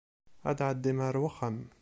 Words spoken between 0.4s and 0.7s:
Ad